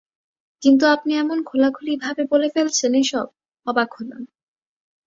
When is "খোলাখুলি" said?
1.43-1.93